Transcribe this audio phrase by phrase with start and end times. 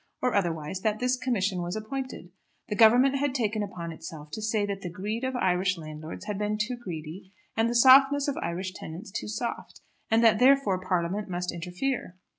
[0.19, 2.31] or otherwise, that this commission was appointed.
[2.69, 6.39] The Government had taken upon itself to say that the greed of Irish landlords had
[6.39, 11.29] been too greedy, and the softness of Irish tenants too soft, and that therefore Parliament
[11.29, 12.15] must interfere.